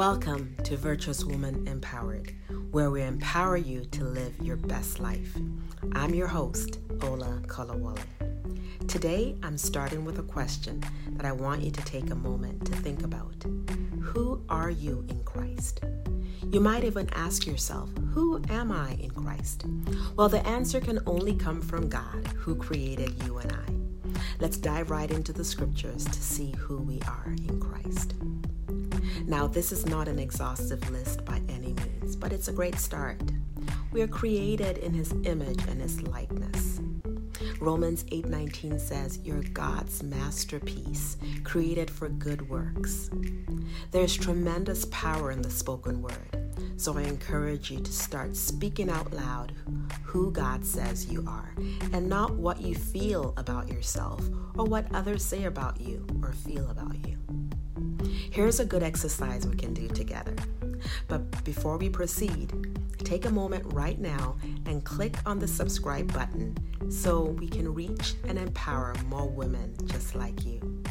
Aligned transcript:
Welcome 0.00 0.56
to 0.64 0.78
Virtuous 0.78 1.26
Woman 1.26 1.68
Empowered, 1.68 2.34
where 2.70 2.90
we 2.90 3.02
empower 3.02 3.58
you 3.58 3.84
to 3.84 4.02
live 4.02 4.34
your 4.40 4.56
best 4.56 4.98
life. 4.98 5.36
I'm 5.92 6.14
your 6.14 6.26
host, 6.26 6.78
Ola 7.02 7.42
Kolawole. 7.46 8.00
Today, 8.88 9.36
I'm 9.42 9.58
starting 9.58 10.06
with 10.06 10.18
a 10.18 10.22
question 10.22 10.82
that 11.10 11.26
I 11.26 11.32
want 11.32 11.60
you 11.60 11.70
to 11.70 11.84
take 11.84 12.08
a 12.08 12.14
moment 12.14 12.64
to 12.64 12.72
think 12.76 13.02
about. 13.02 13.44
Who 14.00 14.42
are 14.48 14.70
you 14.70 15.04
in 15.10 15.22
Christ? 15.24 15.82
You 16.50 16.60
might 16.60 16.84
even 16.84 17.10
ask 17.12 17.46
yourself, 17.46 17.90
Who 18.14 18.42
am 18.48 18.72
I 18.72 18.92
in 18.94 19.10
Christ? 19.10 19.66
Well, 20.16 20.30
the 20.30 20.46
answer 20.46 20.80
can 20.80 21.00
only 21.04 21.34
come 21.34 21.60
from 21.60 21.90
God, 21.90 22.26
who 22.36 22.54
created 22.54 23.22
you 23.24 23.36
and 23.36 23.52
I. 23.52 24.18
Let's 24.38 24.56
dive 24.56 24.90
right 24.90 25.10
into 25.10 25.34
the 25.34 25.44
scriptures 25.44 26.06
to 26.06 26.22
see 26.22 26.52
who 26.52 26.78
we 26.78 27.02
are 27.02 27.34
in 27.46 27.60
Christ. 27.60 28.14
Now, 29.30 29.46
this 29.46 29.70
is 29.70 29.86
not 29.86 30.08
an 30.08 30.18
exhaustive 30.18 30.90
list 30.90 31.24
by 31.24 31.40
any 31.48 31.72
means, 31.72 32.16
but 32.16 32.32
it's 32.32 32.48
a 32.48 32.52
great 32.52 32.74
start. 32.74 33.22
We 33.92 34.02
are 34.02 34.08
created 34.08 34.78
in 34.78 34.92
his 34.92 35.12
image 35.22 35.62
and 35.68 35.80
his 35.80 36.02
likeness. 36.02 36.80
Romans 37.60 38.04
8:19 38.10 38.80
says, 38.80 39.20
"You're 39.22 39.44
God's 39.54 40.02
masterpiece, 40.02 41.16
created 41.44 41.92
for 41.92 42.08
good 42.08 42.50
works." 42.50 43.08
There's 43.92 44.16
tremendous 44.16 44.84
power 44.86 45.30
in 45.30 45.42
the 45.42 45.50
spoken 45.50 46.02
word. 46.02 46.36
So 46.76 46.98
I 46.98 47.02
encourage 47.02 47.70
you 47.70 47.78
to 47.78 47.92
start 47.92 48.36
speaking 48.36 48.90
out 48.90 49.12
loud 49.12 49.52
who 50.02 50.32
God 50.32 50.66
says 50.66 51.06
you 51.06 51.22
are 51.28 51.54
and 51.92 52.08
not 52.08 52.34
what 52.34 52.60
you 52.60 52.74
feel 52.74 53.32
about 53.36 53.68
yourself 53.68 54.28
or 54.56 54.64
what 54.64 54.92
others 54.92 55.24
say 55.24 55.44
about 55.44 55.80
you 55.80 56.04
or 56.20 56.32
feel 56.32 56.68
about 56.68 57.06
you. 57.06 57.16
Here's 58.30 58.60
a 58.60 58.64
good 58.64 58.82
exercise 58.82 59.46
we 59.46 59.56
can 59.56 59.74
do 59.74 59.88
together. 59.88 60.34
But 61.08 61.44
before 61.44 61.76
we 61.76 61.88
proceed, 61.88 62.52
take 62.98 63.24
a 63.24 63.30
moment 63.30 63.64
right 63.72 63.98
now 63.98 64.36
and 64.66 64.84
click 64.84 65.16
on 65.26 65.38
the 65.38 65.48
subscribe 65.48 66.12
button 66.12 66.56
so 66.90 67.22
we 67.24 67.48
can 67.48 67.72
reach 67.72 68.14
and 68.26 68.38
empower 68.38 68.94
more 69.08 69.28
women 69.28 69.74
just 69.86 70.14
like 70.14 70.44
you. 70.44 70.82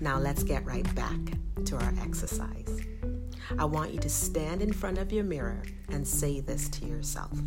Now 0.00 0.18
let's 0.18 0.42
get 0.42 0.64
right 0.64 0.92
back 0.94 1.18
to 1.66 1.76
our 1.76 1.94
exercise. 2.02 2.80
I 3.58 3.64
want 3.64 3.92
you 3.92 4.00
to 4.00 4.08
stand 4.08 4.62
in 4.62 4.72
front 4.72 4.98
of 4.98 5.12
your 5.12 5.24
mirror 5.24 5.62
and 5.90 6.06
say 6.06 6.40
this 6.40 6.68
to 6.70 6.86
yourself 6.86 7.38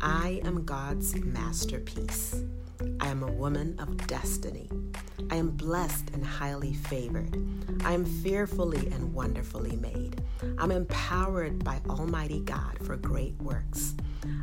I 0.00 0.40
am 0.44 0.64
God's 0.64 1.14
masterpiece. 1.16 2.42
I 3.12 3.14
am 3.14 3.24
a 3.24 3.32
woman 3.32 3.78
of 3.78 4.06
destiny. 4.06 4.70
I 5.30 5.36
am 5.36 5.50
blessed 5.50 6.08
and 6.14 6.24
highly 6.24 6.72
favored. 6.72 7.36
I 7.84 7.92
am 7.92 8.06
fearfully 8.06 8.86
and 8.86 9.12
wonderfully 9.12 9.76
made. 9.76 10.22
I'm 10.56 10.70
empowered 10.70 11.62
by 11.62 11.82
Almighty 11.90 12.40
God 12.40 12.78
for 12.80 12.96
great 12.96 13.36
works. 13.42 13.94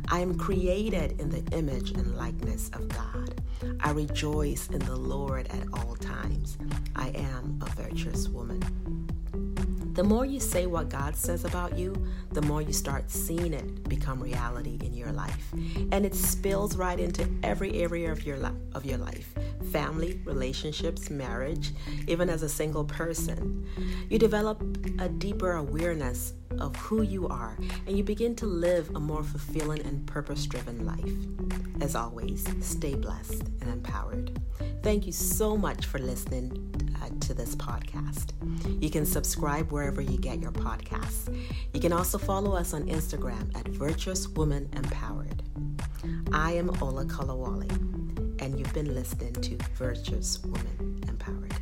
I 0.06 0.20
am 0.20 0.38
created 0.38 1.20
in 1.20 1.30
the 1.30 1.42
image 1.50 1.90
and 1.90 2.16
likeness 2.16 2.70
of 2.72 2.86
God. 2.86 3.42
I 3.80 3.90
rejoice 3.90 4.68
in 4.68 4.78
the 4.78 4.94
Lord 4.94 5.48
at 5.48 5.66
all 5.72 5.96
times. 5.96 6.56
I 6.94 7.08
am 7.08 7.60
a 7.62 7.68
virtuous 7.70 8.28
woman. 8.28 8.62
The 10.00 10.06
more 10.06 10.24
you 10.24 10.40
say 10.40 10.64
what 10.64 10.88
God 10.88 11.14
says 11.14 11.44
about 11.44 11.76
you, 11.76 11.94
the 12.32 12.40
more 12.40 12.62
you 12.62 12.72
start 12.72 13.10
seeing 13.10 13.52
it 13.52 13.86
become 13.86 14.18
reality 14.18 14.78
in 14.82 14.94
your 14.94 15.12
life. 15.12 15.52
And 15.92 16.06
it 16.06 16.14
spills 16.14 16.74
right 16.74 16.98
into 16.98 17.28
every 17.42 17.82
area 17.82 18.10
of 18.10 18.24
your 18.24 18.38
life 18.38 18.54
of 18.74 18.86
your 18.86 18.96
life. 18.96 19.34
Family, 19.70 20.18
relationships, 20.24 21.10
marriage, 21.10 21.72
even 22.08 22.30
as 22.30 22.42
a 22.42 22.48
single 22.48 22.86
person. 22.86 23.68
You 24.08 24.18
develop 24.18 24.62
a 25.00 25.10
deeper 25.10 25.56
awareness 25.56 26.32
of 26.58 26.74
who 26.76 27.02
you 27.02 27.28
are 27.28 27.58
and 27.86 27.94
you 27.94 28.02
begin 28.02 28.34
to 28.36 28.46
live 28.46 28.88
a 28.96 29.00
more 29.00 29.22
fulfilling 29.22 29.82
and 29.82 30.06
purpose-driven 30.06 30.86
life. 30.86 31.82
As 31.82 31.94
always, 31.94 32.46
stay 32.62 32.94
blessed 32.94 33.42
and 33.60 33.68
empowered. 33.68 34.40
Thank 34.82 35.04
you 35.04 35.12
so 35.12 35.58
much 35.58 35.84
for 35.84 35.98
listening 35.98 36.70
to 37.20 37.34
this 37.34 37.54
podcast. 37.56 38.32
You 38.82 38.90
can 38.90 39.06
subscribe 39.06 39.70
wherever 39.72 40.00
you 40.00 40.18
get 40.18 40.40
your 40.40 40.52
podcasts. 40.52 41.34
You 41.72 41.80
can 41.80 41.92
also 41.92 42.18
follow 42.18 42.54
us 42.54 42.74
on 42.74 42.84
Instagram 42.84 43.56
at 43.56 43.66
Virtuous 43.68 44.28
Woman 44.28 44.68
Empowered. 44.72 45.42
I 46.32 46.52
am 46.52 46.70
Ola 46.82 47.04
Kolawole, 47.06 47.70
and 48.42 48.58
you've 48.58 48.72
been 48.74 48.94
listening 48.94 49.32
to 49.34 49.56
Virtuous 49.74 50.40
Woman 50.42 51.02
Empowered. 51.08 51.54